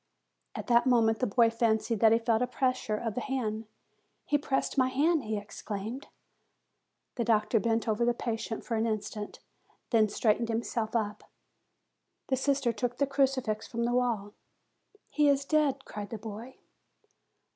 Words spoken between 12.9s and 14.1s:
a crucifix from the